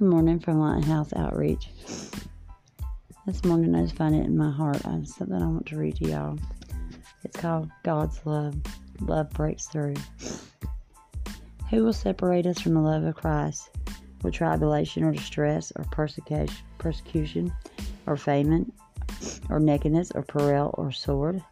Good 0.00 0.08
morning 0.08 0.40
from 0.40 0.58
Lighthouse 0.58 1.12
Outreach. 1.14 1.68
This 3.26 3.44
morning 3.44 3.74
I 3.74 3.82
just 3.82 3.96
find 3.96 4.14
it 4.14 4.24
in 4.24 4.34
my 4.34 4.50
heart. 4.50 4.80
I 4.86 5.02
something 5.04 5.42
I 5.42 5.46
want 5.46 5.66
to 5.66 5.76
read 5.76 5.96
to 5.96 6.08
y'all. 6.08 6.38
It's 7.22 7.38
called 7.38 7.68
God's 7.82 8.24
Love. 8.24 8.54
Love 9.02 9.28
breaks 9.28 9.66
through. 9.66 9.96
Who 11.68 11.84
will 11.84 11.92
separate 11.92 12.46
us 12.46 12.58
from 12.58 12.72
the 12.72 12.80
love 12.80 13.04
of 13.04 13.14
Christ? 13.14 13.68
Will 14.22 14.30
tribulation 14.30 15.04
or 15.04 15.12
distress 15.12 15.70
or 15.76 15.84
persecution, 15.92 16.56
persecution 16.78 17.52
or 18.06 18.16
famine 18.16 18.72
or 19.50 19.60
nakedness 19.60 20.12
or 20.14 20.22
peril 20.22 20.74
or 20.78 20.92
sword? 20.92 21.44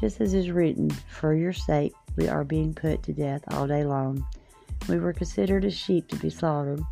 Just 0.00 0.20
as 0.20 0.32
is 0.32 0.52
written, 0.52 0.90
for 0.90 1.34
your 1.34 1.52
sake 1.52 1.92
we 2.14 2.28
are 2.28 2.44
being 2.44 2.72
put 2.72 3.02
to 3.02 3.12
death 3.12 3.42
all 3.48 3.66
day 3.66 3.82
long. 3.82 4.24
We 4.88 5.00
were 5.00 5.12
considered 5.12 5.64
as 5.64 5.74
sheep 5.74 6.06
to 6.10 6.16
be 6.16 6.30
slaughtered. 6.30 6.84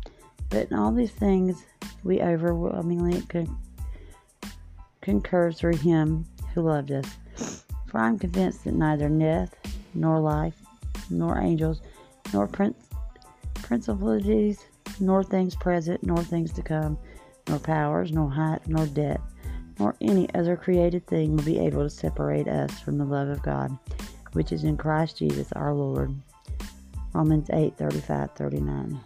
But 0.49 0.71
in 0.71 0.77
all 0.77 0.91
these 0.91 1.11
things, 1.11 1.63
we 2.03 2.21
overwhelmingly 2.21 3.21
con- 3.23 3.57
concur 5.01 5.51
through 5.51 5.77
Him 5.77 6.25
who 6.53 6.61
loved 6.61 6.91
us. 6.91 7.65
For 7.87 7.99
I 7.99 8.07
am 8.07 8.19
convinced 8.19 8.63
that 8.63 8.73
neither 8.73 9.09
death, 9.09 9.55
nor 9.93 10.19
life, 10.19 10.55
nor 11.09 11.39
angels, 11.39 11.81
nor 12.33 12.47
prin- 12.47 12.75
principalities, 13.61 14.63
nor 14.99 15.23
things 15.23 15.55
present, 15.55 16.03
nor 16.03 16.23
things 16.23 16.51
to 16.53 16.61
come, 16.61 16.97
nor 17.47 17.59
powers, 17.59 18.11
nor 18.11 18.29
height, 18.29 18.67
nor 18.67 18.85
depth, 18.85 19.23
nor 19.79 19.95
any 20.01 20.31
other 20.35 20.55
created 20.55 21.05
thing 21.07 21.35
will 21.35 21.43
be 21.43 21.59
able 21.59 21.83
to 21.83 21.89
separate 21.89 22.47
us 22.47 22.79
from 22.79 22.97
the 22.97 23.05
love 23.05 23.29
of 23.29 23.41
God, 23.41 23.75
which 24.33 24.51
is 24.51 24.63
in 24.63 24.77
Christ 24.77 25.17
Jesus 25.17 25.51
our 25.53 25.73
Lord. 25.73 26.13
Romans 27.13 27.49
8 27.51 27.75
35 27.77 28.31
39. 28.35 28.99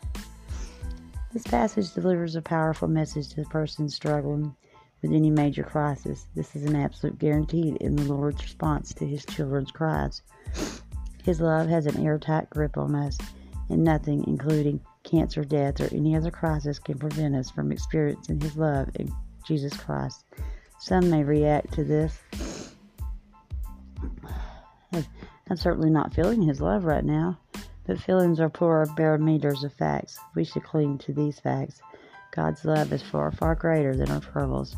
This 1.33 1.43
passage 1.47 1.91
delivers 1.95 2.35
a 2.35 2.43
powerful 2.43 2.87
message 2.87 3.29
to 3.29 3.37
the 3.37 3.49
person 3.49 3.89
struggling 3.89 4.55
with 5.01 5.11
any 5.11 5.31
major 5.31 5.63
crisis. 5.63 6.27
This 6.35 6.55
is 6.55 6.63
an 6.65 6.75
absolute 6.75 7.17
guarantee 7.17 7.75
in 7.81 7.95
the 7.95 8.03
Lord's 8.03 8.43
response 8.43 8.93
to 8.93 9.07
His 9.07 9.25
children's 9.25 9.71
cries. 9.71 10.21
His 11.23 11.41
love 11.41 11.69
has 11.69 11.87
an 11.87 12.05
airtight 12.05 12.51
grip 12.51 12.77
on 12.77 12.93
us, 12.93 13.17
and 13.69 13.83
nothing, 13.83 14.23
including 14.27 14.79
cancer, 15.01 15.43
death, 15.43 15.81
or 15.81 15.91
any 15.91 16.15
other 16.15 16.29
crisis, 16.29 16.77
can 16.77 16.99
prevent 16.99 17.35
us 17.35 17.49
from 17.49 17.71
experiencing 17.71 18.39
His 18.39 18.55
love 18.55 18.89
in 18.93 19.11
Jesus 19.43 19.75
Christ. 19.75 20.25
Some 20.77 21.09
may 21.09 21.23
react 21.23 21.73
to 21.73 21.83
this. 21.83 22.15
I'm 24.93 25.57
certainly 25.57 25.89
not 25.89 26.13
feeling 26.13 26.43
His 26.43 26.61
love 26.61 26.85
right 26.85 27.03
now. 27.03 27.39
But 27.85 27.99
feelings 27.99 28.39
are 28.39 28.49
poor 28.49 28.87
barometers 28.95 29.63
of 29.63 29.73
facts. 29.73 30.17
We 30.35 30.45
should 30.45 30.63
cling 30.63 30.99
to 30.99 31.13
these 31.13 31.39
facts. 31.39 31.81
God's 32.31 32.63
love 32.65 32.91
is 32.93 33.01
far, 33.01 33.31
far 33.31 33.55
greater 33.55 33.95
than 33.95 34.09
our 34.09 34.21
troubles. 34.21 34.75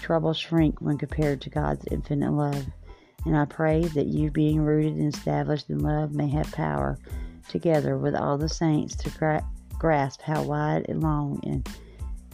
Troubles 0.00 0.38
shrink 0.38 0.80
when 0.80 0.98
compared 0.98 1.40
to 1.42 1.50
God's 1.50 1.84
infinite 1.90 2.32
love. 2.32 2.66
And 3.26 3.36
I 3.36 3.44
pray 3.44 3.82
that 3.82 4.06
you, 4.06 4.30
being 4.30 4.60
rooted 4.60 4.94
and 4.94 5.12
established 5.12 5.68
in 5.68 5.80
love, 5.80 6.14
may 6.14 6.28
have 6.28 6.50
power, 6.52 6.98
together 7.48 7.98
with 7.98 8.14
all 8.14 8.38
the 8.38 8.48
saints, 8.48 8.94
to 8.96 9.10
gra- 9.10 9.46
grasp 9.78 10.22
how 10.22 10.42
wide 10.42 10.86
and 10.88 11.02
long 11.02 11.40
and 11.44 11.68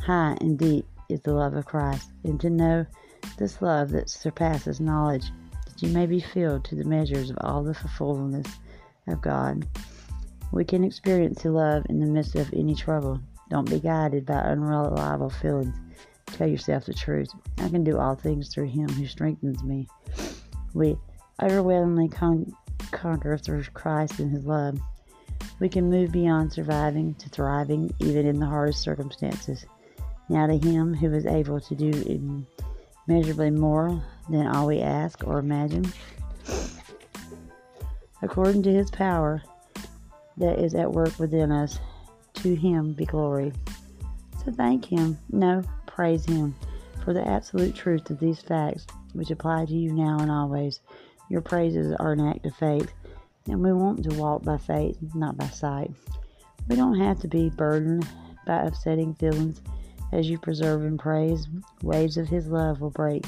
high 0.00 0.36
and 0.40 0.58
deep 0.58 0.86
is 1.08 1.20
the 1.22 1.32
love 1.32 1.54
of 1.54 1.64
Christ, 1.64 2.10
and 2.24 2.38
to 2.40 2.50
know 2.50 2.86
this 3.38 3.62
love 3.62 3.90
that 3.90 4.10
surpasses 4.10 4.80
knowledge, 4.80 5.30
that 5.66 5.82
you 5.82 5.88
may 5.88 6.06
be 6.06 6.20
filled 6.20 6.64
to 6.66 6.74
the 6.74 6.84
measures 6.84 7.30
of 7.30 7.38
all 7.40 7.62
the 7.62 7.74
fullness 7.74 8.46
of 9.06 9.20
God. 9.20 9.66
We 10.54 10.64
can 10.64 10.84
experience 10.84 11.42
His 11.42 11.50
love 11.50 11.84
in 11.88 11.98
the 11.98 12.06
midst 12.06 12.36
of 12.36 12.48
any 12.54 12.76
trouble. 12.76 13.20
Don't 13.50 13.68
be 13.68 13.80
guided 13.80 14.24
by 14.24 14.34
unreliable 14.34 15.30
feelings. 15.30 15.74
Tell 16.26 16.46
yourself 16.46 16.86
the 16.86 16.94
truth. 16.94 17.28
I 17.58 17.68
can 17.68 17.82
do 17.82 17.98
all 17.98 18.14
things 18.14 18.54
through 18.54 18.68
Him 18.68 18.88
who 18.88 19.04
strengthens 19.08 19.64
me. 19.64 19.88
We 20.72 20.96
overwhelmingly 21.42 22.08
con- 22.08 22.52
conquer 22.92 23.36
through 23.36 23.64
Christ 23.74 24.20
and 24.20 24.30
His 24.30 24.44
love. 24.44 24.78
We 25.58 25.68
can 25.68 25.90
move 25.90 26.12
beyond 26.12 26.52
surviving 26.52 27.14
to 27.14 27.28
thriving, 27.30 27.92
even 27.98 28.24
in 28.24 28.38
the 28.38 28.46
hardest 28.46 28.80
circumstances. 28.80 29.66
Now 30.28 30.46
to 30.46 30.56
Him 30.56 30.94
who 30.94 31.12
is 31.14 31.26
able 31.26 31.58
to 31.62 31.74
do 31.74 32.38
immeasurably 33.08 33.50
more 33.50 34.00
than 34.30 34.46
all 34.46 34.68
we 34.68 34.82
ask 34.82 35.26
or 35.26 35.40
imagine, 35.40 35.92
according 38.22 38.62
to 38.62 38.72
His 38.72 38.88
power 38.92 39.42
that 40.36 40.58
is 40.58 40.74
at 40.74 40.90
work 40.90 41.18
within 41.18 41.52
us. 41.52 41.78
To 42.34 42.54
Him 42.54 42.92
be 42.94 43.04
glory. 43.04 43.52
So 44.44 44.52
thank 44.52 44.84
Him. 44.84 45.18
No, 45.30 45.62
praise 45.86 46.24
Him 46.24 46.54
for 47.04 47.12
the 47.12 47.26
absolute 47.26 47.74
truth 47.74 48.10
of 48.10 48.18
these 48.18 48.40
facts, 48.40 48.86
which 49.12 49.30
apply 49.30 49.66
to 49.66 49.74
you 49.74 49.92
now 49.92 50.18
and 50.18 50.30
always. 50.30 50.80
Your 51.28 51.40
praises 51.40 51.94
are 52.00 52.12
an 52.12 52.20
act 52.20 52.44
of 52.46 52.54
faith, 52.56 52.92
and 53.46 53.62
we 53.62 53.72
want 53.72 54.02
to 54.04 54.16
walk 54.16 54.42
by 54.42 54.56
faith, 54.56 54.98
not 55.14 55.36
by 55.36 55.46
sight. 55.46 55.90
We 56.68 56.76
don't 56.76 56.98
have 56.98 57.20
to 57.20 57.28
be 57.28 57.50
burdened 57.50 58.06
by 58.46 58.62
upsetting 58.62 59.14
feelings. 59.14 59.60
As 60.12 60.28
you 60.28 60.38
preserve 60.38 60.82
and 60.82 60.98
praise, 60.98 61.48
waves 61.82 62.16
of 62.16 62.28
His 62.28 62.46
love 62.46 62.80
will 62.80 62.90
break 62.90 63.24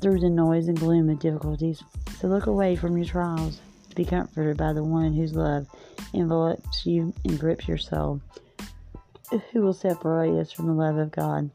through 0.00 0.20
the 0.20 0.30
noise 0.30 0.68
and 0.68 0.78
gloom 0.78 1.08
of 1.10 1.18
difficulties. 1.18 1.82
So 2.20 2.28
look 2.28 2.46
away 2.46 2.76
from 2.76 2.96
your 2.96 3.06
trials 3.06 3.60
be 3.96 4.04
comforted 4.04 4.56
by 4.56 4.72
the 4.72 4.84
one 4.84 5.14
whose 5.14 5.34
love 5.34 5.66
envelops 6.12 6.86
you 6.86 7.12
and 7.24 7.40
grips 7.40 7.66
your 7.66 7.78
soul. 7.78 8.20
Who 9.50 9.62
will 9.62 9.72
separate 9.72 10.38
us 10.38 10.52
from 10.52 10.66
the 10.66 10.72
love 10.72 10.98
of 10.98 11.10
God? 11.10 11.50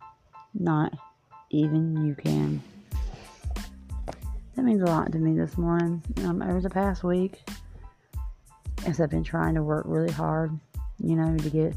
Not 0.54 0.94
even 1.52 2.06
you 2.06 2.16
can. 2.16 2.62
That 4.56 4.64
means 4.64 4.82
a 4.82 4.86
lot 4.86 5.12
to 5.14 5.18
me 5.18 5.38
this 5.40 5.58
morning. 5.58 6.04
Um, 6.26 6.42
over 6.42 6.60
the 6.60 6.70
past 6.70 7.04
week, 7.04 7.42
as 8.86 9.00
I've 9.00 9.10
been 9.10 9.24
trying 9.24 9.56
to 9.56 9.64
work 9.64 9.86
really 9.88 10.12
hard, 10.12 10.52
you 11.00 11.16
know, 11.16 11.38
to 11.38 11.50
get 11.50 11.74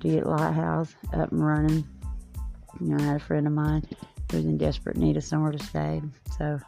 to 0.00 0.08
get 0.08 0.26
Lighthouse 0.26 0.94
up 1.12 1.32
and 1.32 1.46
running. 1.46 1.86
You 2.80 2.88
know, 2.88 3.02
I 3.02 3.06
had 3.06 3.16
a 3.16 3.24
friend 3.24 3.46
of 3.46 3.52
mine 3.52 3.86
who 4.30 4.36
was 4.36 4.46
in 4.46 4.58
desperate 4.58 4.96
need 4.96 5.16
of 5.16 5.24
somewhere 5.24 5.52
to 5.52 5.64
stay, 5.64 6.02
so 6.36 6.60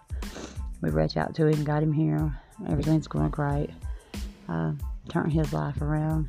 we 0.80 0.90
reached 0.90 1.16
out 1.16 1.34
to 1.36 1.46
him, 1.46 1.64
got 1.64 1.82
him 1.82 1.92
here. 1.92 2.32
Everything's 2.68 3.08
going 3.08 3.30
great. 3.30 3.70
Uh, 4.48 4.72
turned 5.08 5.32
his 5.32 5.52
life 5.52 5.80
around. 5.80 6.28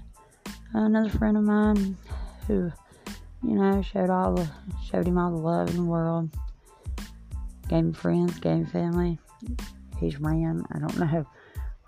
Another 0.74 1.10
friend 1.10 1.38
of 1.38 1.44
mine 1.44 1.98
who, 2.48 2.72
you 3.44 3.56
know, 3.56 3.82
showed 3.82 4.10
all 4.10 4.34
the 4.34 4.50
showed 4.90 5.08
him 5.08 5.18
all 5.18 5.32
the 5.32 5.38
love 5.38 5.70
in 5.70 5.78
the 5.78 5.84
world. 5.84 6.30
Gave 7.70 7.80
him 7.80 7.94
friends, 7.94 8.40
gave 8.40 8.54
him 8.54 8.66
family. 8.66 9.20
He's 10.00 10.20
ran. 10.20 10.66
I 10.72 10.80
don't 10.80 10.98
know 10.98 11.26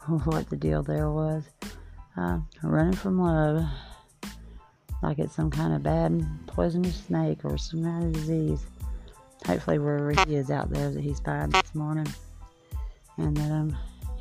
what 0.25 0.49
the 0.49 0.55
deal 0.55 0.83
there 0.83 1.09
was. 1.09 1.43
Uh, 2.17 2.39
running 2.63 2.93
from 2.93 3.19
love, 3.19 3.65
like 5.03 5.19
it's 5.19 5.35
some 5.35 5.51
kind 5.51 5.73
of 5.73 5.83
bad 5.83 6.23
poisonous 6.47 6.95
snake 6.95 7.43
or 7.43 7.57
some 7.57 7.83
kind 7.83 8.05
of 8.05 8.13
disease. 8.13 8.65
Hopefully, 9.45 9.79
wherever 9.79 10.11
he 10.25 10.35
is 10.35 10.49
out 10.49 10.69
there, 10.69 10.91
that 10.91 11.03
he's 11.03 11.19
fine 11.19 11.49
this 11.49 11.75
morning, 11.75 12.07
and 13.17 13.35
that 13.35 13.51
um 13.51 13.75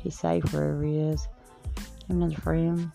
he's 0.05 0.17
safe 0.17 0.43
wherever 0.53 0.83
he 0.83 0.97
is. 0.97 1.27
Him 2.07 2.21
and 2.21 2.31
his 2.31 2.41
friend. 2.41 2.91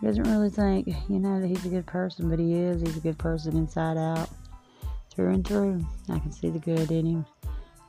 He 0.00 0.06
doesn't 0.06 0.24
really 0.24 0.50
think, 0.50 0.88
you 1.08 1.20
know, 1.20 1.40
that 1.40 1.46
he's 1.46 1.64
a 1.64 1.68
good 1.68 1.86
person, 1.86 2.28
but 2.28 2.38
he 2.38 2.54
is. 2.54 2.80
He's 2.80 2.96
a 2.96 3.00
good 3.00 3.18
person 3.18 3.56
inside 3.56 3.96
out, 3.96 4.28
through 5.14 5.34
and 5.34 5.46
through. 5.46 5.86
I 6.08 6.18
can 6.18 6.32
see 6.32 6.48
the 6.48 6.58
good 6.58 6.90
in 6.90 7.06
him. 7.06 7.26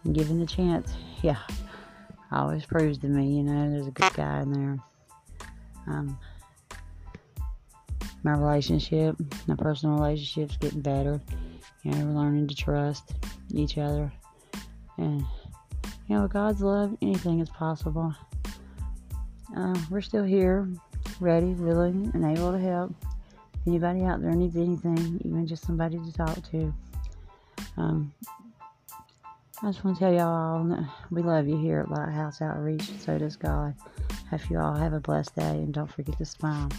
And 0.04 0.14
given 0.14 0.40
the 0.40 0.46
chance, 0.46 0.94
yeah, 1.22 1.40
always 2.32 2.66
proves 2.66 2.98
to 3.00 3.08
me, 3.08 3.38
you 3.38 3.44
know, 3.44 3.72
there's 3.72 3.88
a 3.88 3.92
good 3.92 4.14
guy 4.14 4.42
in 4.42 4.52
there. 4.52 4.78
Um, 5.88 6.20
my 8.24 8.34
relationship, 8.34 9.16
my 9.48 9.56
personal 9.56 9.96
relationship's 9.96 10.58
getting 10.58 10.82
better. 10.82 11.22
You 11.84 11.92
know, 11.92 12.06
we're 12.06 12.22
learning 12.22 12.48
to 12.50 12.56
trust 12.56 13.14
each 13.54 13.78
other. 13.78 14.12
And 14.98 15.26
you 16.08 16.18
know, 16.18 16.28
God's 16.28 16.62
love, 16.62 16.98
anything 17.02 17.40
is 17.40 17.50
possible. 17.50 18.14
Uh, 19.56 19.78
we're 19.90 20.02
still 20.02 20.24
here, 20.24 20.68
ready, 21.20 21.54
willing, 21.54 22.12
and 22.14 22.26
able 22.26 22.52
to 22.52 22.60
help. 22.60 22.94
Anybody 23.66 24.04
out 24.04 24.22
there 24.22 24.32
needs 24.32 24.58
anything, 24.58 25.22
even 25.24 25.48
just 25.48 25.66
somebody 25.66 25.98
to 25.98 26.12
talk 26.12 26.38
to. 26.52 26.74
Um, 27.78 28.14
I 29.62 29.68
just 29.68 29.86
want 29.86 29.98
to 29.98 30.04
tell 30.04 30.14
y'all 30.14 30.86
we 31.10 31.22
love 31.22 31.48
you 31.48 31.58
here 31.58 31.80
at 31.80 31.90
Lighthouse 31.90 32.42
Outreach. 32.42 32.90
So 33.00 33.18
does 33.18 33.38
God. 33.38 33.74
Hope 34.30 34.50
you 34.50 34.60
all 34.60 34.76
have 34.76 34.94
a 34.94 35.00
blessed 35.00 35.36
day, 35.36 35.42
and 35.42 35.74
don't 35.74 35.90
forget 35.90 36.18
to 36.18 36.26
smile. 36.26 36.70